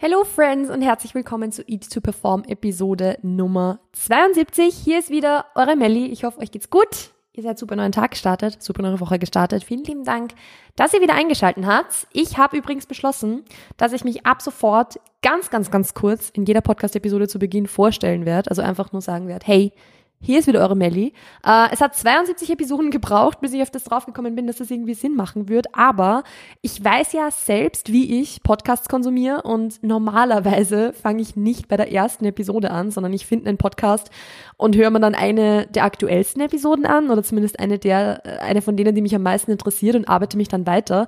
[0.00, 4.72] Hello Friends und herzlich willkommen zu Eat to Perform Episode Nummer 72.
[4.72, 6.06] Hier ist wieder eure Melli.
[6.06, 7.10] Ich hoffe, euch geht's gut.
[7.32, 9.64] Ihr seid super neuen Tag gestartet, super neue Woche gestartet.
[9.64, 10.34] Vielen lieben Dank,
[10.76, 12.06] dass ihr wieder eingeschaltet habt.
[12.12, 13.44] Ich habe übrigens beschlossen,
[13.76, 18.24] dass ich mich ab sofort ganz, ganz, ganz kurz in jeder Podcast-Episode zu Beginn vorstellen
[18.24, 18.50] werde.
[18.50, 19.72] Also einfach nur sagen werde, hey,
[20.20, 21.12] hier ist wieder eure Melli.
[21.44, 24.94] Äh, es hat 72 Episoden gebraucht, bis ich auf das draufgekommen bin, dass das irgendwie
[24.94, 25.74] Sinn machen wird.
[25.74, 26.24] Aber
[26.60, 31.92] ich weiß ja selbst, wie ich Podcasts konsumiere und normalerweise fange ich nicht bei der
[31.92, 34.10] ersten Episode an, sondern ich finde einen Podcast
[34.56, 38.60] und höre mir dann eine der aktuellsten Episoden an oder zumindest eine der, äh, eine
[38.60, 41.06] von denen, die mich am meisten interessiert und arbeite mich dann weiter.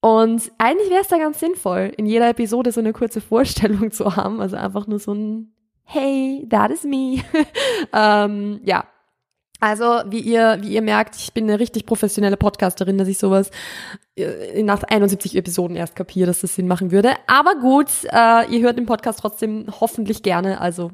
[0.00, 4.16] Und eigentlich wäre es da ganz sinnvoll, in jeder Episode so eine kurze Vorstellung zu
[4.16, 5.52] haben, also einfach nur so ein
[5.92, 7.22] hey, that is me.
[7.92, 8.84] ähm, ja.
[9.62, 13.50] Also, wie ihr, wie ihr merkt, ich bin eine richtig professionelle Podcasterin, dass ich sowas
[14.16, 17.12] äh, nach 71 Episoden erst kapiere, dass das Sinn machen würde.
[17.26, 20.60] Aber gut, äh, ihr hört den Podcast trotzdem hoffentlich gerne.
[20.60, 20.92] Also,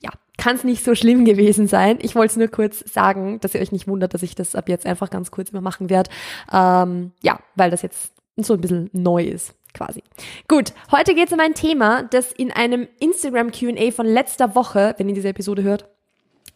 [0.00, 1.98] ja, kann es nicht so schlimm gewesen sein.
[2.00, 4.68] Ich wollte es nur kurz sagen, dass ihr euch nicht wundert, dass ich das ab
[4.68, 6.10] jetzt einfach ganz kurz immer machen werde.
[6.52, 10.02] Ähm, ja, weil das jetzt so ein bisschen neu ist quasi.
[10.48, 14.94] Gut, heute geht es um ein Thema, das in einem Instagram QA von letzter Woche,
[14.98, 15.88] wenn ihr diese Episode hört,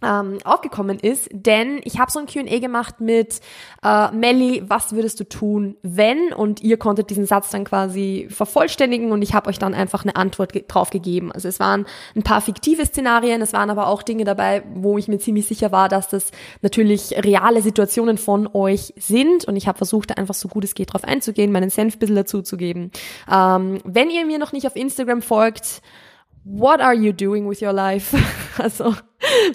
[0.02, 3.40] ähm, aufgekommen ist, denn ich habe so ein Q&A gemacht mit
[3.82, 6.32] äh, Melly, was würdest du tun, wenn?
[6.32, 10.16] Und ihr konntet diesen Satz dann quasi vervollständigen und ich habe euch dann einfach eine
[10.16, 11.32] Antwort ge drauf gegeben.
[11.32, 15.08] Also es waren ein paar fiktive Szenarien, es waren aber auch Dinge dabei, wo ich
[15.08, 16.30] mir ziemlich sicher war, dass das
[16.62, 20.74] natürlich reale Situationen von euch sind und ich habe versucht, da einfach so gut es
[20.74, 22.90] geht drauf einzugehen, meinen Senf ein bisschen dazu zu geben.
[23.30, 25.82] Ähm, wenn ihr mir noch nicht auf Instagram folgt,
[26.44, 28.16] what are you doing with your life?
[28.58, 28.94] Also,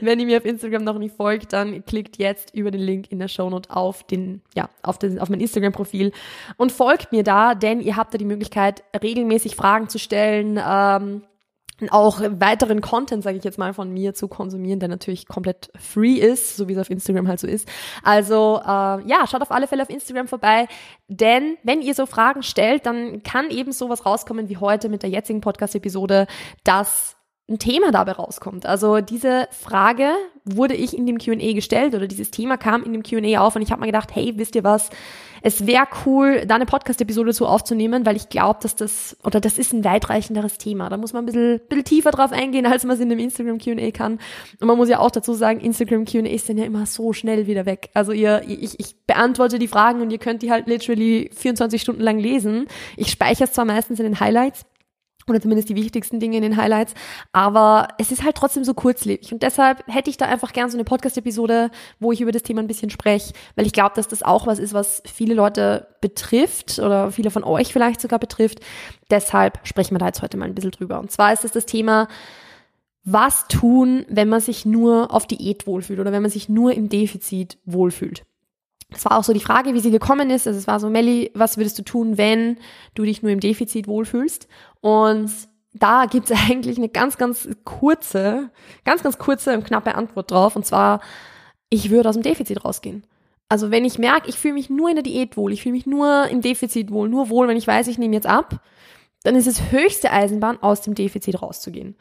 [0.01, 3.19] wenn ihr mir auf Instagram noch nicht folgt, dann klickt jetzt über den Link in
[3.19, 6.11] der Shownote auf den, ja, auf den, auf mein Instagram-Profil
[6.57, 11.21] und folgt mir da, denn ihr habt da die Möglichkeit, regelmäßig Fragen zu stellen, ähm,
[11.89, 16.15] auch weiteren Content, sage ich jetzt mal, von mir zu konsumieren, der natürlich komplett free
[16.15, 17.67] ist, so wie es auf Instagram halt so ist.
[18.03, 20.67] Also äh, ja, schaut auf alle Fälle auf Instagram vorbei,
[21.07, 25.09] denn wenn ihr so Fragen stellt, dann kann eben sowas rauskommen wie heute mit der
[25.09, 26.27] jetzigen Podcast-Episode,
[26.63, 27.14] dass
[27.47, 28.65] ein Thema dabei rauskommt.
[28.65, 30.09] Also diese Frage
[30.45, 33.61] wurde ich in dem Q&A gestellt oder dieses Thema kam in dem Q&A auf und
[33.61, 34.89] ich habe mir gedacht, hey, wisst ihr was?
[35.43, 39.59] Es wäre cool, da eine Podcast-Episode zu aufzunehmen, weil ich glaube, dass das, oder das
[39.59, 40.89] ist ein weitreichenderes Thema.
[40.89, 43.59] Da muss man ein bisschen, bisschen tiefer drauf eingehen, als man es in dem Instagram
[43.59, 44.13] Q&A kann.
[44.59, 47.67] Und man muss ja auch dazu sagen, Instagram Q&As sind ja immer so schnell wieder
[47.67, 47.91] weg.
[47.93, 52.01] Also ihr, ich, ich beantworte die Fragen und ihr könnt die halt literally 24 Stunden
[52.01, 52.65] lang lesen.
[52.97, 54.65] Ich speichere es zwar meistens in den Highlights,
[55.27, 56.93] oder zumindest die wichtigsten Dinge in den Highlights.
[57.31, 59.33] Aber es ist halt trotzdem so kurzlebig.
[59.33, 62.61] Und deshalb hätte ich da einfach gern so eine Podcast-Episode, wo ich über das Thema
[62.61, 66.79] ein bisschen spreche, weil ich glaube, dass das auch was ist, was viele Leute betrifft
[66.79, 68.59] oder viele von euch vielleicht sogar betrifft.
[69.09, 70.99] Deshalb sprechen wir da jetzt heute mal ein bisschen drüber.
[70.99, 72.07] Und zwar ist es das Thema,
[73.03, 76.89] was tun, wenn man sich nur auf Diät wohlfühlt oder wenn man sich nur im
[76.89, 78.23] Defizit wohlfühlt.
[78.91, 80.47] Das war auch so die Frage, wie sie gekommen ist.
[80.47, 82.57] Also es war so, Melli, was würdest du tun, wenn
[82.93, 84.47] du dich nur im Defizit wohlfühlst?
[84.85, 85.31] Und
[85.73, 88.51] da gibt's eigentlich eine ganz, ganz kurze,
[88.83, 90.55] ganz, ganz kurze und knappe Antwort drauf.
[90.55, 91.01] Und zwar,
[91.71, 93.03] ich würde aus dem Defizit rausgehen.
[93.49, 95.87] Also wenn ich merke, ich fühle mich nur in der Diät wohl, ich fühle mich
[95.87, 98.59] nur im Defizit wohl, nur wohl, wenn ich weiß, ich nehme jetzt ab,
[99.23, 101.95] dann ist es höchste Eisenbahn, aus dem Defizit rauszugehen.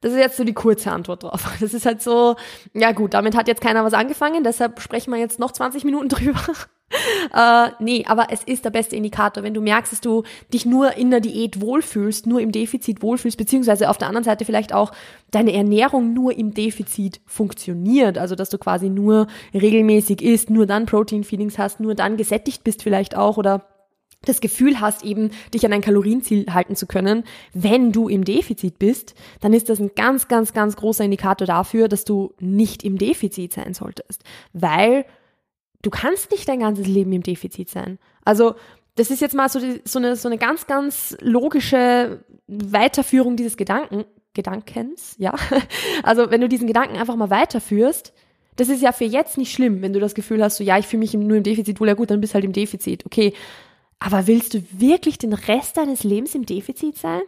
[0.00, 1.50] Das ist jetzt so die kurze Antwort drauf.
[1.60, 2.36] Das ist halt so,
[2.72, 6.08] ja gut, damit hat jetzt keiner was angefangen, deshalb sprechen wir jetzt noch 20 Minuten
[6.08, 6.40] drüber.
[7.34, 10.22] äh, nee, aber es ist der beste Indikator, wenn du merkst, dass du
[10.52, 14.44] dich nur in der Diät wohlfühlst, nur im Defizit wohlfühlst, beziehungsweise auf der anderen Seite
[14.44, 14.92] vielleicht auch
[15.30, 20.86] deine Ernährung nur im Defizit funktioniert, also dass du quasi nur regelmäßig isst, nur dann
[20.86, 23.66] Protein-Feedings hast, nur dann gesättigt bist vielleicht auch oder
[24.24, 28.78] das Gefühl hast, eben dich an ein Kalorienziel halten zu können, wenn du im Defizit
[28.78, 32.98] bist, dann ist das ein ganz, ganz, ganz großer Indikator dafür, dass du nicht im
[32.98, 34.22] Defizit sein solltest.
[34.52, 35.04] Weil
[35.82, 37.98] du kannst nicht dein ganzes Leben im Defizit sein.
[38.24, 38.54] Also,
[38.94, 43.56] das ist jetzt mal so, die, so, eine, so eine ganz, ganz logische Weiterführung dieses
[43.56, 45.34] Gedanken, Gedankens, ja.
[46.02, 48.12] Also, wenn du diesen Gedanken einfach mal weiterführst,
[48.56, 50.86] das ist ja für jetzt nicht schlimm, wenn du das Gefühl hast, so, ja, ich
[50.86, 53.06] fühle mich nur im Defizit, wohl ja gut, dann bist du halt im Defizit.
[53.06, 53.32] Okay,
[53.98, 57.22] aber willst du wirklich den Rest deines Lebens im Defizit sein?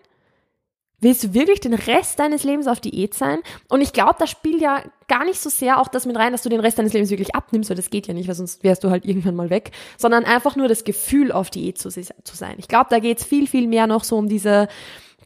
[1.04, 3.40] Willst du wirklich den Rest deines Lebens auf Diät sein?
[3.68, 6.40] Und ich glaube, da spielt ja gar nicht so sehr auch das mit rein, dass
[6.40, 8.84] du den Rest deines Lebens wirklich abnimmst, weil das geht ja nicht, weil sonst wärst
[8.84, 12.02] du halt irgendwann mal weg, sondern einfach nur das Gefühl, auf Diät zu, zu
[12.36, 12.54] sein.
[12.56, 14.66] Ich glaube, da geht es viel, viel mehr noch so um diese,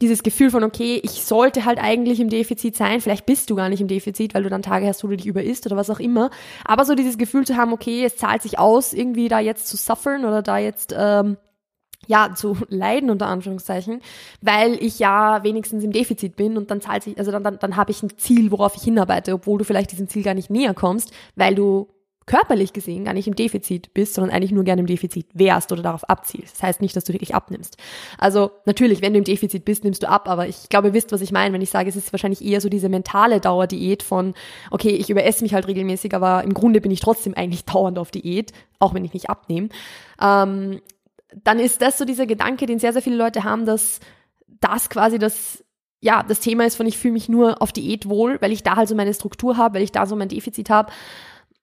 [0.01, 3.69] dieses Gefühl von, okay, ich sollte halt eigentlich im Defizit sein, vielleicht bist du gar
[3.69, 6.01] nicht im Defizit, weil du dann Tage hast, wo du dich überisst oder was auch
[6.01, 6.31] immer,
[6.65, 9.77] aber so dieses Gefühl zu haben, okay, es zahlt sich aus, irgendwie da jetzt zu
[9.77, 11.37] suffern oder da jetzt ähm,
[12.07, 14.01] ja, zu leiden unter Anführungszeichen,
[14.41, 17.77] weil ich ja wenigstens im Defizit bin und dann zahlt sich, also dann, dann, dann
[17.77, 20.75] habe ich ein Ziel, worauf ich hinarbeite, obwohl du vielleicht diesem Ziel gar nicht näher
[20.75, 21.89] kommst, weil du
[22.29, 25.83] körperlich gesehen gar nicht im Defizit bist, sondern eigentlich nur gerne im Defizit wärst oder
[25.83, 26.57] darauf abzielst.
[26.57, 27.77] Das heißt nicht, dass du wirklich abnimmst.
[28.19, 31.11] Also natürlich, wenn du im Defizit bist, nimmst du ab, aber ich glaube, ihr wisst,
[31.11, 34.35] was ich meine, wenn ich sage, es ist wahrscheinlich eher so diese mentale Dauerdiät von,
[34.71, 38.11] okay, ich überesse mich halt regelmäßig, aber im Grunde bin ich trotzdem eigentlich dauernd auf
[38.11, 39.71] Diät, auch wenn ich nicht abnehme.
[40.21, 40.81] Ähm,
[41.35, 44.01] dann ist das so dieser Gedanke, den sehr, sehr viele Leute haben, dass
[44.47, 45.65] das quasi das
[46.01, 48.77] ja, das Thema ist von ich fühle mich nur auf Diät wohl, weil ich da
[48.77, 50.93] halt so meine Struktur habe, weil ich da so mein Defizit habe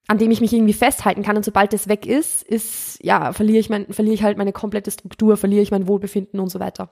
[0.08, 1.36] an dem ich mich irgendwie festhalten kann.
[1.36, 4.90] Und sobald das weg ist, ist, ja, verliere ich mein, verliere ich halt meine komplette
[4.90, 6.90] Struktur, verliere ich mein Wohlbefinden und so weiter.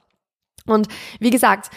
[0.67, 0.89] Und
[1.21, 1.71] wie gesagt,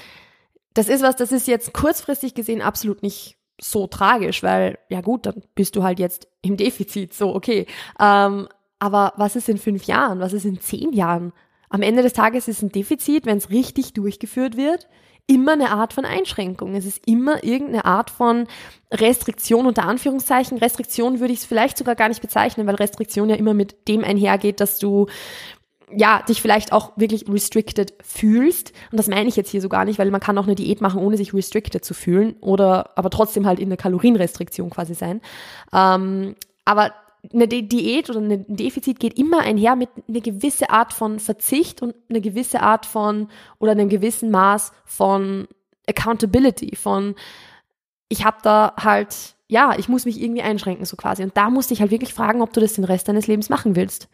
[0.73, 5.25] das ist was, das ist jetzt kurzfristig gesehen absolut nicht so tragisch, weil, ja gut,
[5.25, 7.65] dann bist du halt jetzt im Defizit, so, okay.
[7.99, 8.47] Ähm,
[8.79, 10.19] aber was ist in fünf Jahren?
[10.19, 11.33] Was ist in zehn Jahren?
[11.69, 14.87] Am Ende des Tages ist ein Defizit, wenn es richtig durchgeführt wird,
[15.27, 16.73] immer eine Art von Einschränkung.
[16.75, 18.47] Es ist immer irgendeine Art von
[18.91, 20.57] Restriktion unter Anführungszeichen.
[20.57, 24.05] Restriktion würde ich es vielleicht sogar gar nicht bezeichnen, weil Restriktion ja immer mit dem
[24.05, 25.07] einhergeht, dass du
[25.89, 28.73] ja, dich vielleicht auch wirklich restricted fühlst.
[28.91, 30.81] Und das meine ich jetzt hier so gar nicht, weil man kann auch eine Diät
[30.81, 35.21] machen, ohne sich restricted zu fühlen oder aber trotzdem halt in der Kalorienrestriktion quasi sein.
[35.73, 36.35] Ähm,
[36.65, 36.91] aber
[37.33, 41.95] eine Diät oder ein Defizit geht immer einher mit einer gewissen Art von Verzicht und
[42.09, 43.29] eine gewisse Art von
[43.59, 45.47] oder einem gewissen Maß von
[45.87, 47.15] Accountability, von
[48.09, 51.23] ich habe da halt, ja, ich muss mich irgendwie einschränken so quasi.
[51.23, 53.75] Und da musste ich halt wirklich fragen, ob du das den Rest deines Lebens machen
[53.75, 54.07] willst.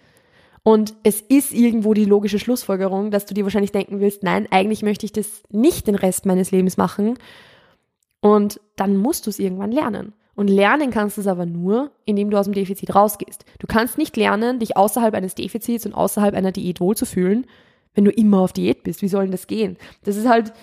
[0.64, 4.82] Und es ist irgendwo die logische Schlussfolgerung, dass du dir wahrscheinlich denken willst, nein, eigentlich
[4.82, 7.20] möchte ich das nicht den Rest meines Lebens machen.
[8.22, 10.14] Und dann musst du es irgendwann lernen.
[10.36, 13.46] Und lernen kannst du es aber nur, indem du aus dem Defizit rausgehst.
[13.60, 17.46] Du kannst nicht lernen, dich außerhalb eines Defizits und außerhalb einer Diät wohlzufühlen,
[17.94, 19.02] wenn du immer auf Diät bist.
[19.02, 19.78] Wie soll denn das gehen?
[20.04, 20.54] Das ist halt,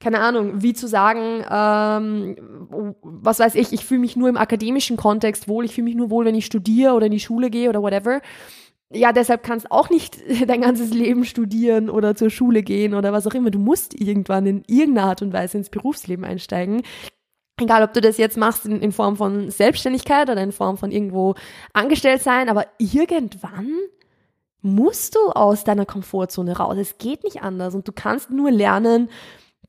[0.00, 4.96] keine Ahnung, wie zu sagen, ähm, was weiß ich, ich fühle mich nur im akademischen
[4.96, 7.68] Kontext wohl, ich fühle mich nur wohl, wenn ich studiere oder in die Schule gehe
[7.68, 8.20] oder whatever.
[8.92, 10.18] Ja, deshalb kannst auch nicht
[10.48, 13.50] dein ganzes Leben studieren oder zur Schule gehen oder was auch immer.
[13.50, 16.82] Du musst irgendwann in irgendeiner Art und Weise ins Berufsleben einsteigen.
[17.60, 20.90] Egal, ob du das jetzt machst in, in Form von Selbstständigkeit oder in Form von
[20.90, 21.34] irgendwo
[21.72, 23.70] angestellt sein, aber irgendwann
[24.62, 26.76] musst du aus deiner Komfortzone raus.
[26.78, 29.08] Es geht nicht anders und du kannst nur lernen,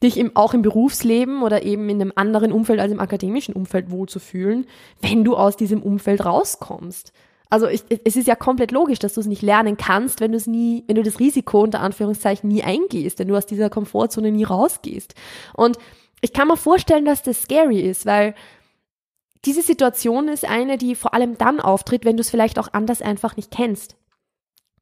[0.03, 3.91] dich im, auch im Berufsleben oder eben in einem anderen Umfeld als im akademischen Umfeld
[3.91, 4.65] wohlzufühlen,
[5.01, 7.13] wenn du aus diesem Umfeld rauskommst.
[7.49, 10.37] Also ich, es ist ja komplett logisch, dass du es nicht lernen kannst, wenn du
[10.37, 14.31] es nie, wenn du das Risiko unter Anführungszeichen nie eingehst, wenn du aus dieser Komfortzone
[14.31, 15.13] nie rausgehst.
[15.53, 15.77] Und
[16.21, 18.35] ich kann mir vorstellen, dass das scary ist, weil
[19.43, 23.01] diese Situation ist eine, die vor allem dann auftritt, wenn du es vielleicht auch anders
[23.01, 23.95] einfach nicht kennst.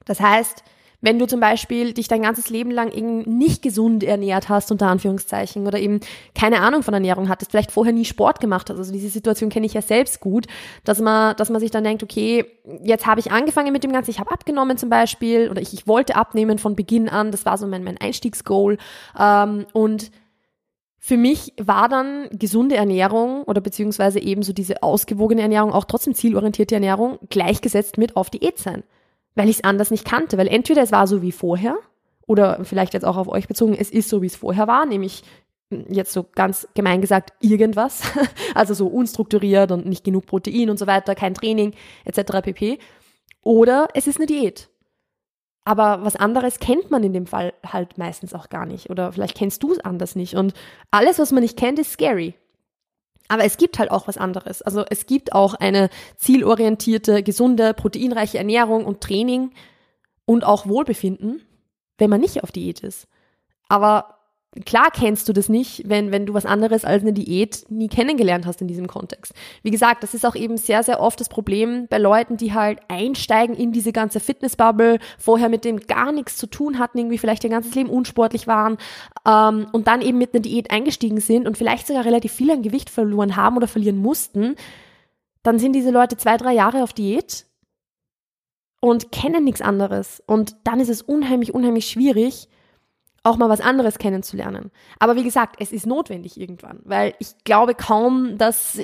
[0.06, 0.64] Das heißt,
[1.02, 4.88] wenn du zum Beispiel dich dein ganzes Leben lang eben nicht gesund ernährt hast, unter
[4.88, 6.02] Anführungszeichen, oder eben
[6.36, 8.78] keine Ahnung von Ernährung hattest, vielleicht vorher nie Sport gemacht hast.
[8.78, 10.48] Also diese Situation kenne ich ja selbst gut,
[10.84, 12.46] dass man, dass man sich dann denkt, okay,
[12.84, 15.88] jetzt habe ich angefangen mit dem Ganzen, ich habe abgenommen zum Beispiel, oder ich, ich
[15.88, 18.78] wollte abnehmen von Beginn an, das war so mein, mein Einstiegsgoal.
[19.18, 20.12] Ähm, und
[21.00, 26.14] für mich war dann gesunde Ernährung oder beziehungsweise eben so diese ausgewogene Ernährung, auch trotzdem
[26.14, 28.84] zielorientierte Ernährung, gleichgesetzt mit auf Diät sein.
[29.34, 30.38] Weil ich es anders nicht kannte.
[30.38, 31.78] Weil entweder es war so wie vorher,
[32.28, 35.24] oder vielleicht jetzt auch auf euch bezogen, es ist so wie es vorher war, nämlich
[35.72, 38.02] hm, jetzt so ganz gemein gesagt irgendwas,
[38.54, 42.42] also so unstrukturiert und nicht genug Protein und so weiter, kein Training etc.
[42.44, 42.78] pp.
[43.42, 44.70] Oder es ist eine Diät.
[45.70, 48.90] Aber was anderes kennt man in dem Fall halt meistens auch gar nicht.
[48.90, 50.34] Oder vielleicht kennst du es anders nicht.
[50.34, 50.56] Und
[50.90, 52.34] alles, was man nicht kennt, ist scary.
[53.28, 54.64] Aber es gibt halt auch was anderes.
[54.64, 59.52] Also es gibt auch eine zielorientierte, gesunde, proteinreiche Ernährung und Training
[60.26, 61.44] und auch Wohlbefinden,
[62.00, 63.08] wenn man nicht auf Diät ist.
[63.68, 64.19] Aber
[64.66, 68.48] Klar kennst du das nicht, wenn, wenn du was anderes als eine Diät nie kennengelernt
[68.48, 69.34] hast in diesem Kontext.
[69.62, 72.80] Wie gesagt, das ist auch eben sehr, sehr oft das Problem bei Leuten, die halt
[72.88, 77.44] einsteigen in diese ganze Fitnessbubble, vorher mit dem gar nichts zu tun hatten, irgendwie vielleicht
[77.44, 78.78] ihr ganzes Leben unsportlich waren
[79.28, 82.64] ähm, und dann eben mit einer Diät eingestiegen sind und vielleicht sogar relativ viel an
[82.64, 84.56] Gewicht verloren haben oder verlieren mussten.
[85.44, 87.46] Dann sind diese Leute zwei, drei Jahre auf Diät
[88.82, 90.24] und kennen nichts anderes.
[90.26, 92.50] Und dann ist es unheimlich, unheimlich schwierig,
[93.24, 94.72] auch mal was anderes kennenzulernen.
[95.00, 98.80] Aber wie gesagt, es ist notwendig irgendwann, weil ich glaube kaum, dass,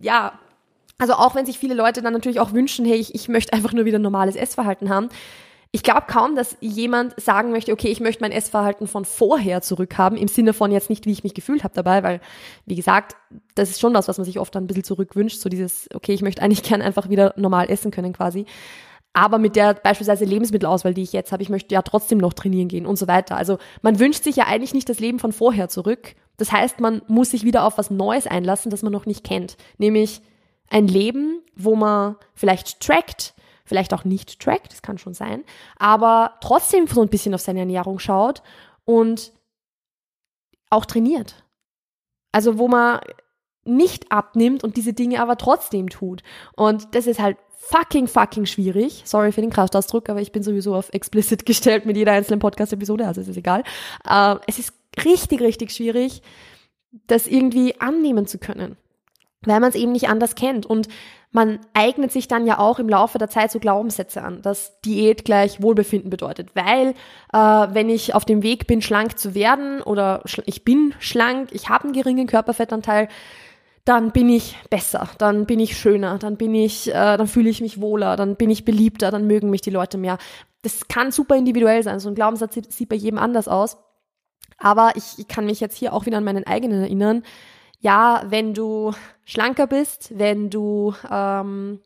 [0.00, 0.38] ja,
[0.98, 3.72] also auch wenn sich viele Leute dann natürlich auch wünschen, hey, ich, ich möchte einfach
[3.72, 5.08] nur wieder normales Essverhalten haben.
[5.70, 10.16] Ich glaube kaum, dass jemand sagen möchte, okay, ich möchte mein Essverhalten von vorher zurückhaben,
[10.16, 12.20] im Sinne von jetzt nicht, wie ich mich gefühlt habe dabei, weil,
[12.64, 13.16] wie gesagt,
[13.54, 16.14] das ist schon das, was man sich oft dann ein bisschen zurückwünscht, so dieses, okay,
[16.14, 18.46] ich möchte eigentlich gern einfach wieder normal essen können quasi.
[19.18, 22.68] Aber mit der beispielsweise Lebensmittelauswahl, die ich jetzt habe, ich möchte ja trotzdem noch trainieren
[22.68, 23.36] gehen und so weiter.
[23.36, 26.14] Also man wünscht sich ja eigentlich nicht das Leben von vorher zurück.
[26.36, 29.56] Das heißt, man muss sich wieder auf was Neues einlassen, das man noch nicht kennt.
[29.76, 30.22] Nämlich
[30.70, 33.34] ein Leben, wo man vielleicht trackt,
[33.64, 35.42] vielleicht auch nicht trackt, das kann schon sein,
[35.78, 38.44] aber trotzdem so ein bisschen auf seine Ernährung schaut
[38.84, 39.32] und
[40.70, 41.42] auch trainiert.
[42.30, 43.00] Also wo man
[43.64, 46.22] nicht abnimmt und diese Dinge aber trotzdem tut.
[46.54, 49.02] Und das ist halt fucking, fucking schwierig.
[49.04, 53.06] Sorry für den Kraftausdruck, aber ich bin sowieso auf explicit gestellt mit jeder einzelnen Podcast-Episode,
[53.06, 53.64] also es ist egal.
[54.08, 54.72] Äh, es ist
[55.04, 56.22] richtig, richtig schwierig,
[57.06, 58.76] das irgendwie annehmen zu können,
[59.42, 60.64] weil man es eben nicht anders kennt.
[60.64, 60.88] Und
[61.30, 65.26] man eignet sich dann ja auch im Laufe der Zeit so Glaubenssätze an, dass Diät
[65.26, 66.50] gleich Wohlbefinden bedeutet.
[66.54, 66.94] Weil
[67.34, 71.68] äh, wenn ich auf dem Weg bin, schlank zu werden oder ich bin schlank, ich
[71.68, 73.08] habe einen geringen Körperfettanteil,
[73.88, 77.62] dann bin ich besser, dann bin ich schöner, dann bin ich, äh, dann fühle ich
[77.62, 80.18] mich wohler, dann bin ich beliebter, dann mögen mich die Leute mehr.
[80.60, 81.98] Das kann super individuell sein.
[81.98, 83.78] So ein Glaubenssatz sieht, sieht bei jedem anders aus.
[84.58, 87.22] Aber ich, ich kann mich jetzt hier auch wieder an meinen eigenen erinnern.
[87.80, 88.92] Ja, wenn du
[89.24, 91.80] schlanker bist, wenn du ähm,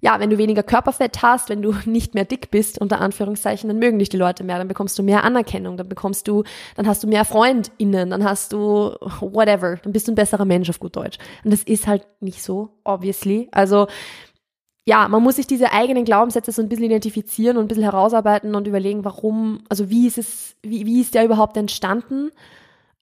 [0.00, 3.78] ja, wenn du weniger Körperfett hast, wenn du nicht mehr dick bist, unter Anführungszeichen, dann
[3.78, 6.44] mögen dich die Leute mehr, dann bekommst du mehr Anerkennung, dann bekommst du,
[6.76, 8.58] dann hast du mehr FreundInnen, dann hast du
[9.20, 11.18] whatever, dann bist du ein besserer Mensch auf gut Deutsch.
[11.44, 13.48] Und das ist halt nicht so, obviously.
[13.52, 13.86] Also,
[14.86, 18.54] ja, man muss sich diese eigenen Glaubenssätze so ein bisschen identifizieren und ein bisschen herausarbeiten
[18.54, 22.30] und überlegen, warum, also wie ist es, wie, wie ist der überhaupt entstanden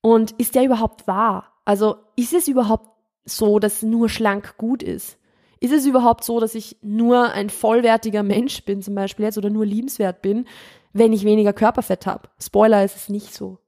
[0.00, 1.52] und ist der überhaupt wahr?
[1.64, 2.88] Also ist es überhaupt
[3.24, 5.17] so, dass nur schlank gut ist?
[5.60, 9.50] Ist es überhaupt so, dass ich nur ein vollwertiger Mensch bin, zum Beispiel jetzt, oder
[9.50, 10.46] nur liebenswert bin,
[10.92, 12.28] wenn ich weniger Körperfett habe?
[12.40, 13.58] Spoiler, es ist nicht so.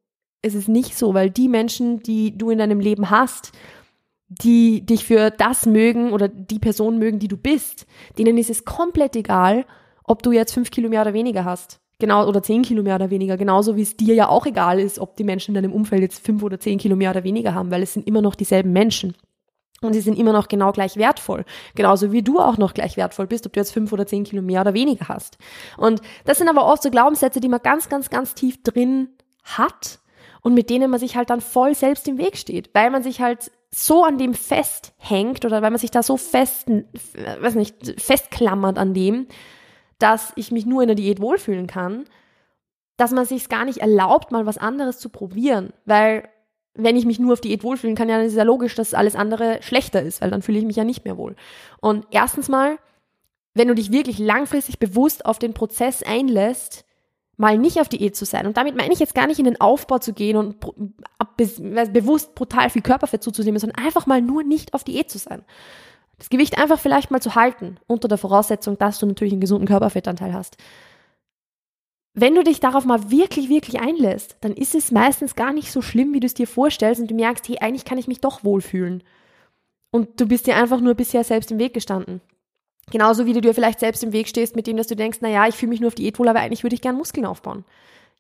[0.43, 3.53] Es ist nicht so, weil die Menschen, die du in deinem Leben hast,
[4.29, 8.65] die dich für das mögen oder die Person mögen, die du bist, denen ist es
[8.65, 9.67] komplett egal,
[10.05, 11.81] ob du jetzt fünf Kilo mehr oder weniger hast.
[11.99, 13.37] Genau, oder zehn Kilo mehr oder weniger.
[13.37, 16.25] Genauso wie es dir ja auch egal ist, ob die Menschen in deinem Umfeld jetzt
[16.25, 19.15] fünf oder zehn Kilo mehr oder weniger haben, weil es sind immer noch dieselben Menschen.
[19.83, 21.45] Und sie sind immer noch genau gleich wertvoll.
[21.75, 24.43] Genauso wie du auch noch gleich wertvoll bist, ob du jetzt fünf oder zehn Kilo
[24.43, 25.39] mehr oder weniger hast.
[25.79, 29.09] Und das sind aber oft so Glaubenssätze, die man ganz, ganz, ganz tief drin
[29.43, 30.01] hat
[30.43, 33.21] und mit denen man sich halt dann voll selbst im Weg steht, weil man sich
[33.21, 38.79] halt so an dem festhängt oder weil man sich da so fest, weiß nicht, festklammert
[38.79, 39.29] an dem,
[39.99, 42.05] dass ich mich nur in der Diät wohlfühlen kann,
[42.97, 46.29] dass man sich gar nicht erlaubt, mal was anderes zu probieren, weil
[46.75, 49.17] wenn ich mich nur auf Diät wohlfühlen kann, ja, dann ist ja logisch, dass alles
[49.17, 51.35] andere schlechter ist, weil dann fühle ich mich ja nicht mehr wohl.
[51.81, 52.79] Und erstens mal,
[53.55, 56.85] wenn du dich wirklich langfristig bewusst auf den Prozess einlässt,
[57.37, 58.47] mal nicht auf Diät zu sein.
[58.47, 60.61] Und damit meine ich jetzt gar nicht in den Aufbau zu gehen und
[61.37, 65.43] bewusst brutal viel Körperfett zuzunehmen, sondern einfach mal nur nicht auf Diät zu sein.
[66.19, 69.67] Das Gewicht einfach vielleicht mal zu halten, unter der Voraussetzung, dass du natürlich einen gesunden
[69.67, 70.59] Körperfettanteil hast
[72.15, 75.81] wenn du dich darauf mal wirklich, wirklich einlässt, dann ist es meistens gar nicht so
[75.81, 78.43] schlimm, wie du es dir vorstellst und du merkst, hey, eigentlich kann ich mich doch
[78.43, 79.03] wohlfühlen.
[79.93, 82.21] Und du bist dir einfach nur bisher selbst im Weg gestanden.
[82.91, 85.29] Genauso wie du dir vielleicht selbst im Weg stehst, mit dem, dass du denkst, na
[85.29, 87.65] ja, ich fühle mich nur auf Diät wohl, aber eigentlich würde ich gern Muskeln aufbauen.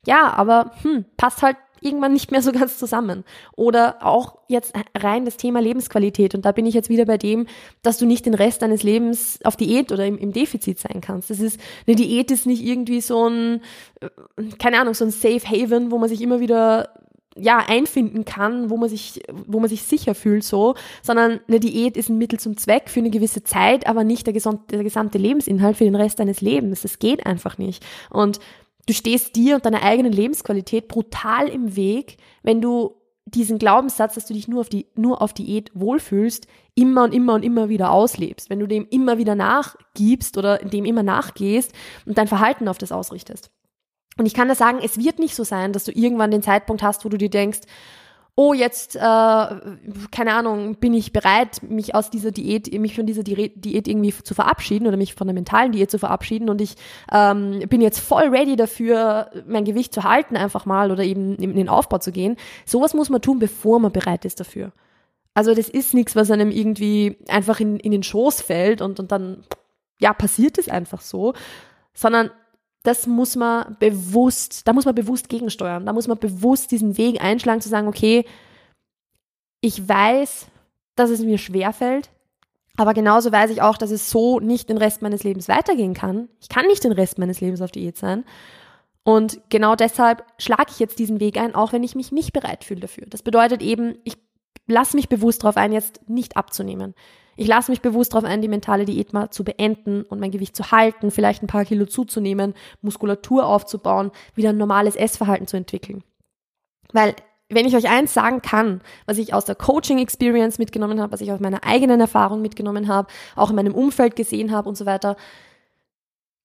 [0.06, 3.24] Ja, aber hm, passt halt irgendwann nicht mehr so ganz zusammen.
[3.56, 6.34] Oder auch jetzt rein das Thema Lebensqualität.
[6.34, 7.46] Und da bin ich jetzt wieder bei dem,
[7.82, 11.30] dass du nicht den Rest deines Lebens auf Diät oder im, im Defizit sein kannst.
[11.30, 13.62] Das ist, eine Diät ist nicht irgendwie so ein,
[14.00, 14.08] äh,
[14.58, 16.90] keine Ahnung, so ein Safe Haven, wo man sich immer wieder
[17.36, 21.96] ja, einfinden kann, wo man sich, wo man sich sicher fühlt, so, sondern eine Diät
[21.96, 25.18] ist ein Mittel zum Zweck für eine gewisse Zeit, aber nicht der gesamte, der gesamte
[25.18, 26.82] Lebensinhalt für den Rest deines Lebens.
[26.82, 27.84] Das geht einfach nicht.
[28.10, 28.40] Und
[28.90, 34.26] Du stehst dir und deiner eigenen Lebensqualität brutal im Weg, wenn du diesen Glaubenssatz, dass
[34.26, 37.92] du dich nur auf, die, nur auf Diät wohlfühlst, immer und immer und immer wieder
[37.92, 38.50] auslebst.
[38.50, 41.72] Wenn du dem immer wieder nachgibst oder dem immer nachgehst
[42.04, 43.52] und dein Verhalten auf das ausrichtest.
[44.18, 46.82] Und ich kann da sagen, es wird nicht so sein, dass du irgendwann den Zeitpunkt
[46.82, 47.60] hast, wo du dir denkst,
[48.36, 53.22] oh, jetzt, äh, keine Ahnung, bin ich bereit, mich aus dieser Diät, mich von dieser
[53.22, 56.76] Diät irgendwie zu verabschieden oder mich von der mentalen Diät zu verabschieden und ich
[57.12, 61.54] ähm, bin jetzt voll ready dafür, mein Gewicht zu halten einfach mal oder eben in
[61.54, 62.36] den Aufbau zu gehen.
[62.64, 64.72] Sowas muss man tun, bevor man bereit ist dafür.
[65.34, 69.12] Also das ist nichts, was einem irgendwie einfach in, in den Schoß fällt und, und
[69.12, 69.44] dann,
[70.00, 71.34] ja, passiert es einfach so,
[71.94, 72.30] sondern
[72.82, 75.84] das muss man bewusst, da muss man bewusst gegensteuern.
[75.86, 78.24] Da muss man bewusst diesen Weg einschlagen, zu sagen, okay,
[79.60, 80.46] ich weiß,
[80.96, 82.10] dass es mir schwerfällt,
[82.76, 86.28] aber genauso weiß ich auch, dass es so nicht den Rest meines Lebens weitergehen kann.
[86.40, 88.24] Ich kann nicht den Rest meines Lebens auf Diät sein.
[89.02, 92.64] Und genau deshalb schlage ich jetzt diesen Weg ein, auch wenn ich mich nicht bereit
[92.64, 93.06] fühle dafür.
[93.08, 94.16] Das bedeutet eben, ich
[94.70, 96.94] lasse mich bewusst darauf ein, jetzt nicht abzunehmen.
[97.36, 100.56] Ich lasse mich bewusst darauf ein, die mentale Diät mal zu beenden und mein Gewicht
[100.56, 106.04] zu halten, vielleicht ein paar Kilo zuzunehmen, Muskulatur aufzubauen, wieder ein normales Essverhalten zu entwickeln.
[106.92, 107.14] Weil
[107.48, 111.20] wenn ich euch eins sagen kann, was ich aus der Coaching Experience mitgenommen habe, was
[111.20, 114.86] ich aus meiner eigenen Erfahrung mitgenommen habe, auch in meinem Umfeld gesehen habe und so
[114.86, 115.16] weiter,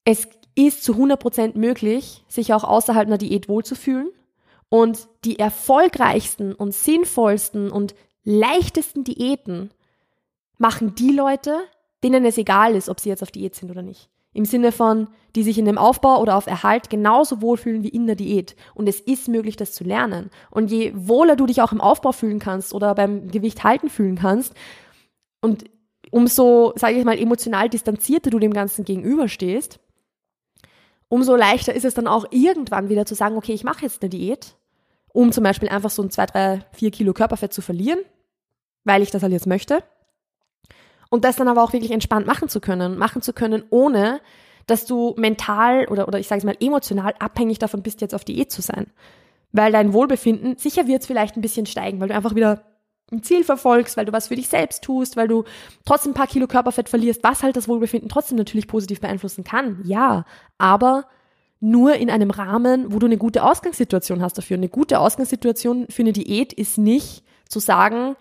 [0.04, 4.10] es ist zu 100% möglich, sich auch außerhalb einer Diät wohlzufühlen
[4.70, 7.94] und die erfolgreichsten und sinnvollsten und
[8.26, 9.72] leichtesten Diäten
[10.58, 11.60] machen die Leute,
[12.04, 14.10] denen es egal ist, ob sie jetzt auf Diät sind oder nicht.
[14.34, 18.06] Im Sinne von, die sich in dem Aufbau oder auf Erhalt genauso wohlfühlen wie in
[18.06, 18.58] der Diät.
[18.74, 20.30] Und es ist möglich, das zu lernen.
[20.52, 24.18] Und je wohler du dich auch im Aufbau fühlen kannst oder beim Gewicht halten fühlen
[24.18, 24.54] kannst
[25.40, 25.64] und
[26.12, 29.80] umso, sage ich mal, emotional distanzierter du dem Ganzen gegenüberstehst,
[31.08, 34.10] umso leichter ist es dann auch irgendwann wieder zu sagen, okay, ich mache jetzt eine
[34.10, 34.56] Diät,
[35.14, 38.00] um zum Beispiel einfach so ein zwei, drei, vier Kilo Körperfett zu verlieren,
[38.86, 39.84] weil ich das halt jetzt möchte.
[41.10, 44.22] Und das dann aber auch wirklich entspannt machen zu können, machen zu können, ohne
[44.68, 48.24] dass du mental oder, oder ich sage es mal emotional abhängig davon bist, jetzt auf
[48.24, 48.88] Diät zu sein.
[49.52, 52.64] Weil dein Wohlbefinden, sicher wird es vielleicht ein bisschen steigen, weil du einfach wieder
[53.12, 55.44] ein Ziel verfolgst, weil du was für dich selbst tust, weil du
[55.86, 59.82] trotzdem ein paar Kilo Körperfett verlierst, was halt das Wohlbefinden trotzdem natürlich positiv beeinflussen kann.
[59.84, 60.26] Ja,
[60.58, 61.06] aber
[61.60, 64.58] nur in einem Rahmen, wo du eine gute Ausgangssituation hast dafür.
[64.58, 68.16] Eine gute Ausgangssituation für eine Diät ist nicht zu sagen,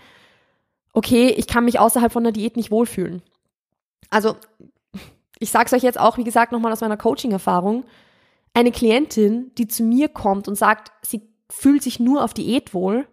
[0.94, 3.20] okay, ich kann mich außerhalb von der Diät nicht wohlfühlen.
[4.10, 4.36] Also,
[5.38, 7.84] ich sage es euch jetzt auch, wie gesagt, nochmal aus meiner Coaching-Erfahrung.
[8.54, 13.06] Eine Klientin, die zu mir kommt und sagt, sie fühlt sich nur auf Diät wohl,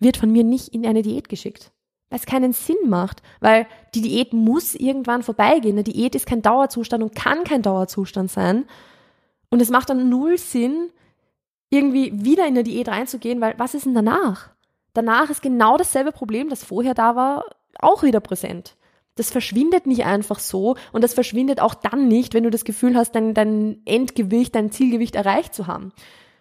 [0.00, 1.72] wird von mir nicht in eine Diät geschickt.
[2.08, 5.74] Weil es keinen Sinn macht, weil die Diät muss irgendwann vorbeigehen.
[5.74, 8.64] Eine Diät ist kein Dauerzustand und kann kein Dauerzustand sein.
[9.50, 10.90] Und es macht dann null Sinn,
[11.68, 14.55] irgendwie wieder in eine Diät reinzugehen, weil was ist denn danach?
[14.96, 17.44] Danach ist genau dasselbe Problem, das vorher da war,
[17.78, 18.76] auch wieder präsent.
[19.16, 22.96] Das verschwindet nicht einfach so und das verschwindet auch dann nicht, wenn du das Gefühl
[22.96, 25.92] hast, dein, dein Endgewicht, dein Zielgewicht erreicht zu haben.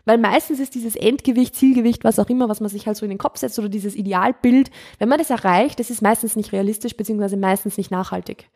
[0.05, 3.09] Weil meistens ist dieses Endgewicht, Zielgewicht, was auch immer, was man sich halt so in
[3.09, 6.95] den Kopf setzt oder dieses Idealbild, wenn man das erreicht, das ist meistens nicht realistisch
[6.95, 8.49] beziehungsweise meistens nicht nachhaltig.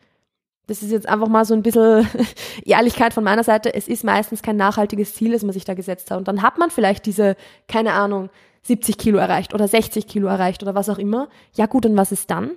[0.66, 2.08] Das ist jetzt einfach mal so ein bisschen
[2.64, 3.74] Ehrlichkeit von meiner Seite.
[3.74, 6.18] Es ist meistens kein nachhaltiges Ziel, das man sich da gesetzt hat.
[6.18, 8.30] Und dann hat man vielleicht diese, keine Ahnung,
[8.62, 11.28] 70 Kilo erreicht oder 60 Kilo erreicht oder was auch immer.
[11.54, 12.52] Ja gut, und was ist dann?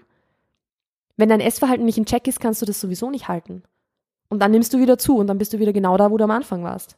[1.16, 3.63] Wenn dein Essverhalten nicht in Check ist, kannst du das sowieso nicht halten.
[4.30, 6.24] Und dann nimmst du wieder zu und dann bist du wieder genau da, wo du
[6.24, 6.98] am Anfang warst.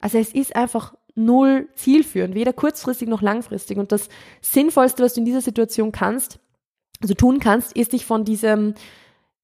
[0.00, 3.78] Also es ist einfach null zielführend, weder kurzfristig noch langfristig.
[3.78, 4.08] Und das
[4.40, 6.40] Sinnvollste, was du in dieser Situation kannst,
[7.00, 8.74] also tun kannst, ist dich von diesem,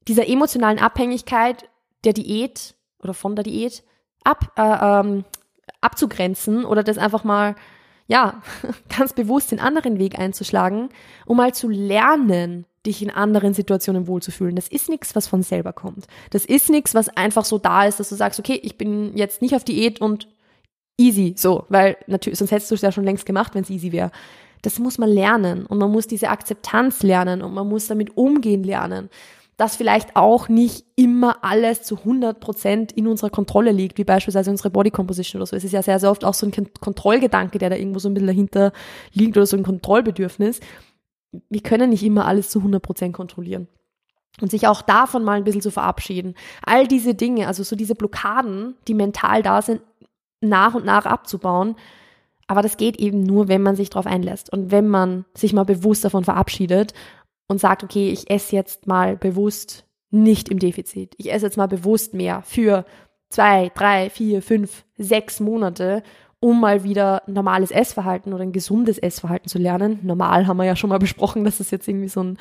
[0.08, 1.68] dieser emotionalen Abhängigkeit
[2.04, 3.82] der Diät oder von der Diät
[4.24, 5.24] ab, äh, ähm,
[5.80, 7.54] abzugrenzen oder das einfach mal,
[8.06, 8.42] ja,
[8.96, 10.88] ganz bewusst den anderen Weg einzuschlagen,
[11.26, 14.56] um mal zu lernen, dich in anderen Situationen wohlzufühlen.
[14.56, 16.06] Das ist nichts, was von selber kommt.
[16.30, 19.42] Das ist nichts, was einfach so da ist, dass du sagst, okay, ich bin jetzt
[19.42, 20.28] nicht auf Diät und
[20.98, 23.92] easy, so, weil natürlich, sonst hättest du es ja schon längst gemacht, wenn es easy
[23.92, 24.10] wäre.
[24.62, 28.62] Das muss man lernen und man muss diese Akzeptanz lernen und man muss damit umgehen
[28.62, 29.08] lernen,
[29.60, 34.50] dass vielleicht auch nicht immer alles zu 100 Prozent in unserer Kontrolle liegt, wie beispielsweise
[34.50, 35.54] unsere Body Composition oder so.
[35.54, 38.14] Es ist ja sehr, sehr oft auch so ein Kontrollgedanke, der da irgendwo so ein
[38.14, 38.72] bisschen dahinter
[39.12, 40.60] liegt oder so ein Kontrollbedürfnis.
[41.50, 43.68] Wir können nicht immer alles zu 100 Prozent kontrollieren
[44.40, 46.36] und sich auch davon mal ein bisschen zu verabschieden.
[46.62, 49.82] All diese Dinge, also so diese Blockaden, die mental da sind,
[50.40, 51.76] nach und nach abzubauen.
[52.46, 55.64] Aber das geht eben nur, wenn man sich darauf einlässt und wenn man sich mal
[55.64, 56.94] bewusst davon verabschiedet
[57.50, 61.16] und sagt, okay, ich esse jetzt mal bewusst nicht im Defizit.
[61.16, 62.84] Ich esse jetzt mal bewusst mehr für
[63.28, 66.04] zwei, drei, vier, fünf, sechs Monate,
[66.38, 69.98] um mal wieder normales Essverhalten oder ein gesundes Essverhalten zu lernen.
[70.04, 72.38] Normal haben wir ja schon mal besprochen, dass das jetzt irgendwie so ein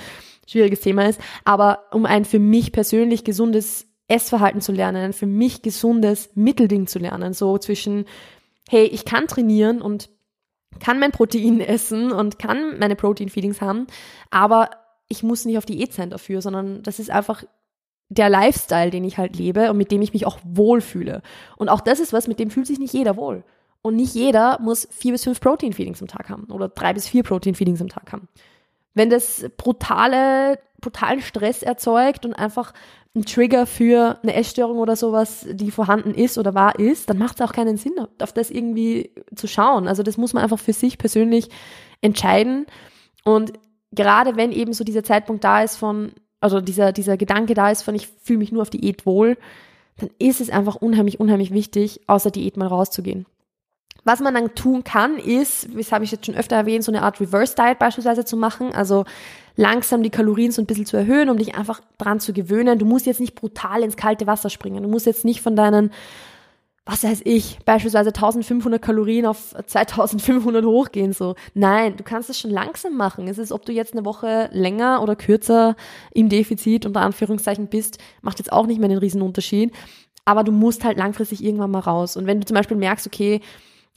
[0.47, 1.19] schwieriges Thema ist.
[1.43, 6.85] Aber um ein für mich persönlich gesundes Essverhalten zu lernen, ein für mich gesundes Mittelding
[6.85, 8.05] zu lernen, so zwischen,
[8.69, 10.11] hey, ich kann trainieren und
[10.79, 13.87] kann mein Protein essen und kann meine Protein-Feelings haben,
[14.29, 14.69] aber
[15.09, 17.43] ich muss nicht auf Diät sein dafür, sondern das ist einfach
[18.09, 21.21] der Lifestyle, den ich halt lebe und mit dem ich mich auch wohlfühle.
[21.57, 23.43] Und auch das ist was, mit dem fühlt sich nicht jeder wohl.
[23.81, 27.23] Und nicht jeder muss vier bis fünf Protein-Feelings am Tag haben oder drei bis vier
[27.23, 28.27] Protein-Feelings am Tag haben.
[28.93, 32.73] Wenn das brutale, brutalen Stress erzeugt und einfach
[33.15, 37.39] ein Trigger für eine Essstörung oder sowas, die vorhanden ist oder war ist, dann macht
[37.39, 39.87] es auch keinen Sinn, auf das irgendwie zu schauen.
[39.87, 41.49] Also das muss man einfach für sich persönlich
[42.01, 42.65] entscheiden.
[43.23, 43.53] Und
[43.91, 47.83] gerade wenn eben so dieser Zeitpunkt da ist von, also dieser, dieser Gedanke da ist
[47.83, 49.37] von, ich fühle mich nur auf Diät wohl,
[49.97, 53.25] dann ist es einfach unheimlich, unheimlich wichtig, außer Diät mal rauszugehen.
[54.05, 57.01] Was man dann tun kann, ist, das habe ich jetzt schon öfter erwähnt, so eine
[57.01, 58.73] Art Reverse Diet beispielsweise zu machen.
[58.73, 59.05] Also
[59.55, 62.79] langsam die Kalorien so ein bisschen zu erhöhen, um dich einfach dran zu gewöhnen.
[62.79, 64.83] Du musst jetzt nicht brutal ins kalte Wasser springen.
[64.83, 65.91] Du musst jetzt nicht von deinen,
[66.89, 71.35] was weiß ich, beispielsweise 1500 Kalorien auf 2500 hochgehen, so.
[71.53, 73.27] Nein, du kannst es schon langsam machen.
[73.27, 75.75] Es ist, ob du jetzt eine Woche länger oder kürzer
[76.11, 79.71] im Defizit unter Anführungszeichen bist, macht jetzt auch nicht mehr den Riesenunterschied.
[80.25, 82.17] Aber du musst halt langfristig irgendwann mal raus.
[82.17, 83.41] Und wenn du zum Beispiel merkst, okay,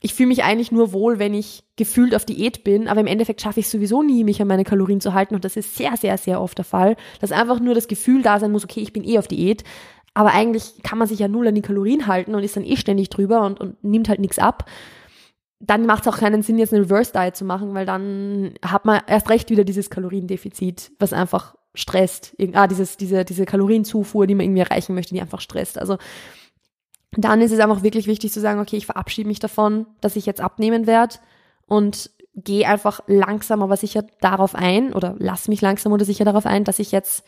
[0.02, 3.40] ich fühle mich eigentlich nur wohl, wenn ich gefühlt auf Diät bin, aber im Endeffekt
[3.40, 5.35] schaffe ich sowieso nie, mich an meine Kalorien zu halten.
[5.35, 8.38] Und das ist sehr, sehr, sehr oft der Fall, dass einfach nur das Gefühl da
[8.38, 9.64] sein muss, okay, ich bin eh auf Diät.
[10.14, 12.77] Aber eigentlich kann man sich ja null an die Kalorien halten und ist dann eh
[12.77, 14.68] ständig drüber und, und nimmt halt nichts ab.
[15.59, 18.85] Dann macht es auch keinen Sinn, jetzt eine Reverse Diet zu machen, weil dann hat
[18.85, 22.37] man erst recht wieder dieses Kaloriendefizit, was einfach stresst.
[22.53, 25.79] Ah, dieses, diese, diese Kalorienzufuhr, die man irgendwie erreichen möchte, die einfach stresst.
[25.79, 25.96] Also
[27.16, 30.27] dann ist es einfach wirklich wichtig zu sagen, okay, ich verabschiede mich davon, dass ich
[30.27, 31.16] jetzt abnehmen werde
[31.66, 36.46] und gehe einfach langsam aber sicher darauf ein oder lass mich langsam oder sicher darauf
[36.46, 37.25] ein, dass ich jetzt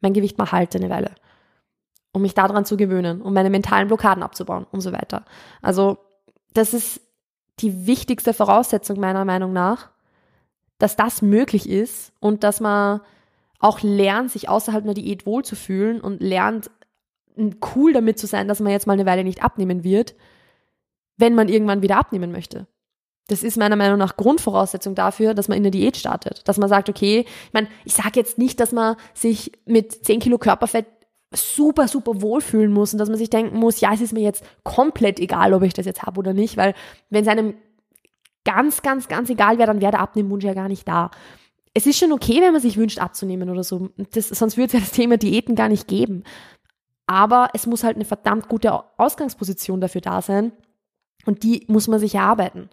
[0.00, 1.10] mein Gewicht mal halte eine Weile.
[2.14, 5.26] Um mich daran zu gewöhnen, um meine mentalen Blockaden abzubauen und so weiter.
[5.60, 5.98] Also,
[6.54, 7.02] das ist
[7.58, 9.90] die wichtigste Voraussetzung meiner Meinung nach,
[10.78, 13.00] dass das möglich ist und dass man
[13.58, 16.70] auch lernt, sich außerhalb einer Diät wohlzufühlen und lernt,
[17.74, 20.14] cool damit zu sein, dass man jetzt mal eine Weile nicht abnehmen wird,
[21.16, 22.66] wenn man irgendwann wieder abnehmen möchte.
[23.26, 26.46] Das ist meiner Meinung nach Grundvoraussetzung dafür, dass man in der Diät startet.
[26.46, 30.20] Dass man sagt, okay, ich meine, ich sage jetzt nicht, dass man sich mit 10
[30.20, 30.86] Kilo Körperfett
[31.36, 34.44] super, super wohlfühlen muss und dass man sich denken muss, ja, es ist mir jetzt
[34.62, 36.74] komplett egal, ob ich das jetzt habe oder nicht, weil
[37.10, 37.54] wenn es einem
[38.44, 41.10] ganz, ganz, ganz egal wäre, dann wäre der Abnehmwunsch ja gar nicht da.
[41.72, 43.88] Es ist schon okay, wenn man sich wünscht abzunehmen oder so.
[44.12, 46.22] Das, sonst würde es ja das Thema Diäten gar nicht geben.
[47.06, 50.52] Aber es muss halt eine verdammt gute Ausgangsposition dafür da sein
[51.26, 52.70] und die muss man sich erarbeiten.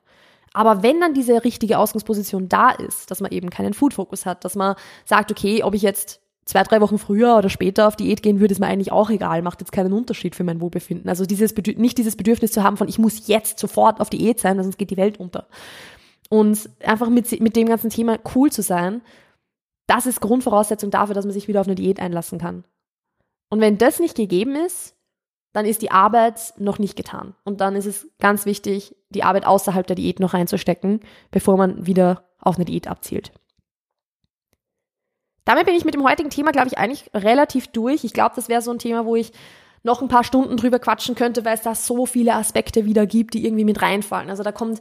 [0.54, 4.56] Aber wenn dann diese richtige Ausgangsposition da ist, dass man eben keinen Food-Fokus hat, dass
[4.56, 6.22] man sagt, okay, ob ich jetzt
[6.52, 9.42] zwei, drei Wochen früher oder später auf Diät gehen würde, ist mir eigentlich auch egal,
[9.42, 11.10] macht jetzt keinen Unterschied für mein Wohlbefinden.
[11.10, 14.62] Also dieses nicht dieses Bedürfnis zu haben von, ich muss jetzt sofort auf Diät sein,
[14.62, 15.48] sonst geht die Welt unter.
[16.30, 19.02] Und einfach mit, mit dem ganzen Thema cool zu sein,
[19.88, 22.66] das ist Grundvoraussetzung dafür, dass man sich wieder auf eine Diät einlassen kann.
[23.50, 24.96] Und wenn das nicht gegeben ist,
[25.54, 27.34] dann ist die Arbeit noch nicht getan.
[27.46, 31.00] Und dann ist es ganz wichtig, die Arbeit außerhalb der Diät noch reinzustecken,
[31.32, 33.32] bevor man wieder auf eine Diät abzielt.
[35.46, 38.04] Damit bin ich mit dem heutigen Thema, glaube ich, eigentlich relativ durch.
[38.04, 39.32] Ich glaube, das wäre so ein Thema, wo ich
[39.84, 43.34] noch ein paar Stunden drüber quatschen könnte, weil es da so viele Aspekte wieder gibt,
[43.34, 44.30] die irgendwie mit reinfallen.
[44.30, 44.80] Also da kommt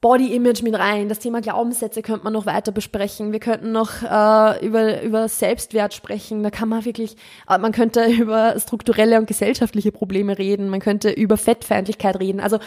[0.00, 1.08] Body Image mit rein.
[1.08, 3.32] Das Thema Glaubenssätze könnte man noch weiter besprechen.
[3.32, 6.42] Wir könnten noch äh, über, über Selbstwert sprechen.
[6.42, 7.16] Da kann man wirklich,
[7.48, 10.68] äh, man könnte über strukturelle und gesellschaftliche Probleme reden.
[10.68, 12.40] Man könnte über Fettfeindlichkeit reden.
[12.40, 12.58] Also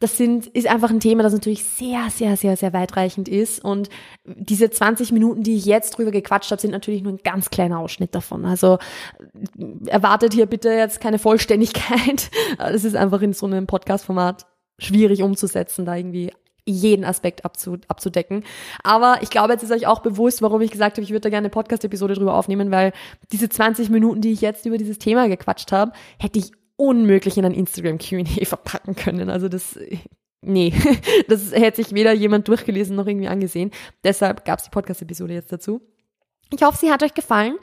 [0.00, 3.64] das sind, ist einfach ein Thema, das natürlich sehr, sehr, sehr, sehr weitreichend ist.
[3.64, 3.88] Und
[4.24, 7.78] diese 20 Minuten, die ich jetzt drüber gequatscht habe, sind natürlich nur ein ganz kleiner
[7.78, 8.44] Ausschnitt davon.
[8.44, 8.78] Also
[9.86, 12.30] erwartet hier bitte jetzt keine Vollständigkeit.
[12.58, 14.46] Das ist einfach in so einem Podcast-Format
[14.78, 16.32] schwierig umzusetzen, da irgendwie
[16.66, 18.44] jeden Aspekt abzudecken.
[18.82, 21.28] Aber ich glaube, jetzt ist euch auch bewusst, warum ich gesagt habe, ich würde da
[21.28, 22.92] gerne eine Podcast-Episode drüber aufnehmen, weil
[23.32, 27.44] diese 20 Minuten, die ich jetzt über dieses Thema gequatscht habe, hätte ich unmöglich in
[27.44, 29.30] ein Instagram Q&A verpacken können.
[29.30, 29.78] Also das,
[30.40, 30.72] nee,
[31.28, 33.70] das hätte sich weder jemand durchgelesen noch irgendwie angesehen.
[34.02, 35.80] Deshalb gab es die Podcast-Episode jetzt dazu.
[36.52, 37.56] Ich hoffe, sie hat euch gefallen.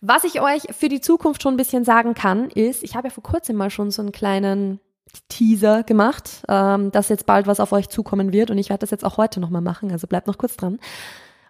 [0.00, 3.14] Was ich euch für die Zukunft schon ein bisschen sagen kann, ist, ich habe ja
[3.14, 4.80] vor kurzem mal schon so einen kleinen
[5.28, 8.90] Teaser gemacht, ähm, dass jetzt bald was auf euch zukommen wird und ich werde das
[8.90, 10.78] jetzt auch heute nochmal machen, also bleibt noch kurz dran.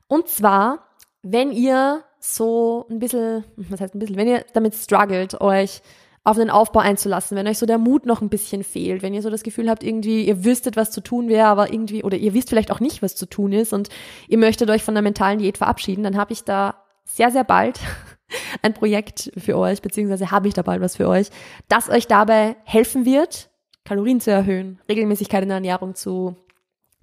[0.07, 0.87] Und zwar,
[1.23, 5.83] wenn ihr so ein bisschen, was heißt ein bisschen, wenn ihr damit struggelt, euch
[6.27, 9.23] auf den Aufbau einzulassen, wenn euch so der Mut noch ein bisschen fehlt, wenn ihr
[9.23, 12.35] so das Gefühl habt, irgendwie, ihr wüsstet, was zu tun wäre, aber irgendwie, oder ihr
[12.35, 13.91] wisst vielleicht auch nicht, was zu tun ist und
[14.27, 17.79] ihr möchtet euch von der mentalen Diät verabschieden, dann habe ich da sehr, sehr bald
[18.62, 21.29] ein Projekt für euch, beziehungsweise habe ich da bald was für euch,
[21.69, 23.49] das euch dabei helfen wird,
[23.85, 26.35] Kalorien zu erhöhen, Regelmäßigkeit in der Ernährung zu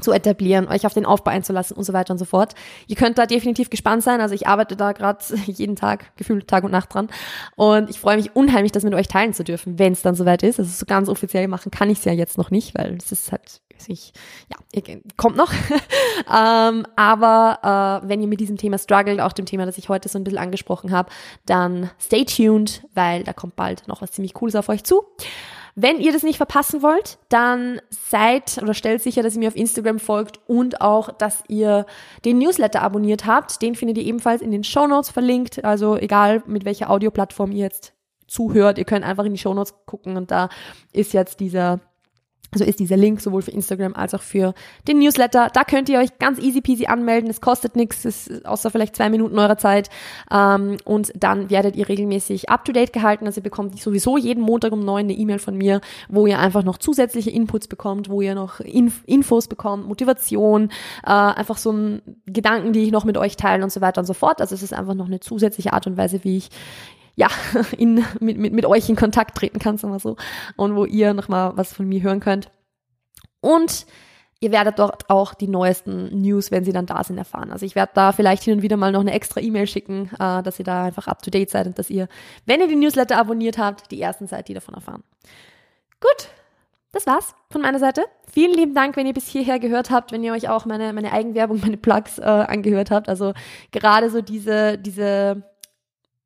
[0.01, 2.55] zu etablieren, euch auf den Aufbau einzulassen und so weiter und so fort.
[2.87, 4.21] Ihr könnt da definitiv gespannt sein.
[4.21, 7.09] Also ich arbeite da gerade jeden Tag, gefühlt Tag und Nacht dran.
[7.55, 10.43] Und ich freue mich unheimlich, das mit euch teilen zu dürfen, wenn es dann soweit
[10.43, 10.59] ist.
[10.59, 13.31] Also so ganz offiziell machen kann ich es ja jetzt noch nicht, weil es ist
[13.31, 14.13] halt, ich,
[14.49, 14.81] ja,
[15.17, 15.51] kommt noch.
[16.33, 20.09] ähm, aber äh, wenn ihr mit diesem Thema struggelt, auch dem Thema, das ich heute
[20.09, 21.09] so ein bisschen angesprochen habe,
[21.45, 25.03] dann stay tuned, weil da kommt bald noch was ziemlich Cooles auf euch zu.
[25.75, 29.55] Wenn ihr das nicht verpassen wollt, dann seid oder stellt sicher, dass ihr mir auf
[29.55, 31.85] Instagram folgt und auch, dass ihr
[32.25, 33.61] den Newsletter abonniert habt.
[33.61, 35.65] Den findet ihr ebenfalls in den Show Notes verlinkt.
[35.65, 37.93] Also egal, mit welcher Audioplattform ihr jetzt
[38.27, 40.49] zuhört, ihr könnt einfach in die Show Notes gucken und da
[40.91, 41.79] ist jetzt dieser
[42.53, 44.53] Also ist dieser Link sowohl für Instagram als auch für
[44.87, 45.49] den Newsletter.
[45.51, 47.29] Da könnt ihr euch ganz easy peasy anmelden.
[47.29, 49.89] Es kostet nichts, außer vielleicht zwei Minuten eurer Zeit.
[50.31, 53.25] Ähm, und dann werdet ihr regelmäßig up to date gehalten.
[53.25, 56.63] Also ihr bekommt sowieso jeden Montag um neun eine E-Mail von mir, wo ihr einfach
[56.63, 60.69] noch zusätzliche Inputs bekommt, wo ihr noch Inf Infos bekommt, Motivation,
[61.05, 61.73] äh, einfach so
[62.25, 64.41] Gedanken, die ich noch mit euch teile und so weiter und so fort.
[64.41, 66.49] Also es ist einfach noch eine zusätzliche Art und Weise, wie ich
[67.15, 67.27] ja,
[67.77, 70.15] in, mit, mit, mit euch in Kontakt treten kann, sagen wir so.
[70.55, 72.49] Und wo ihr nochmal was von mir hören könnt.
[73.41, 73.85] Und
[74.39, 77.51] ihr werdet dort auch die neuesten News, wenn sie dann da sind, erfahren.
[77.51, 80.43] Also ich werde da vielleicht hin und wieder mal noch eine extra E-Mail schicken, äh,
[80.43, 82.07] dass ihr da einfach up to date seid und dass ihr,
[82.45, 85.03] wenn ihr die Newsletter abonniert habt, die ersten seid, die davon erfahren.
[86.01, 86.29] Gut,
[86.91, 88.03] das war's von meiner Seite.
[88.31, 91.13] Vielen lieben Dank, wenn ihr bis hierher gehört habt, wenn ihr euch auch meine, meine
[91.13, 93.07] Eigenwerbung, meine Plugs äh, angehört habt.
[93.07, 93.33] Also
[93.71, 95.43] gerade so diese, diese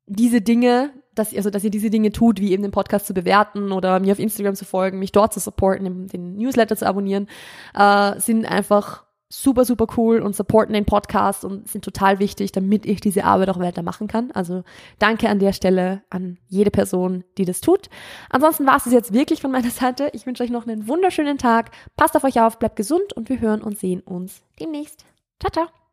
[0.08, 3.72] diese Dinge, dass, also, dass ihr diese Dinge tut, wie eben den Podcast zu bewerten
[3.72, 7.28] oder mir auf Instagram zu folgen, mich dort zu supporten, den Newsletter zu abonnieren,
[7.74, 12.86] äh, sind einfach super, super cool und supporten den Podcast und sind total wichtig, damit
[12.86, 14.30] ich diese Arbeit auch weitermachen kann.
[14.30, 14.64] Also
[14.98, 17.90] danke an der Stelle an jede Person, die das tut.
[18.30, 20.10] Ansonsten war es jetzt wirklich von meiner Seite.
[20.14, 21.70] Ich wünsche euch noch einen wunderschönen Tag.
[21.96, 25.04] Passt auf euch auf, bleibt gesund und wir hören und sehen uns demnächst.
[25.40, 25.87] Ciao, ciao.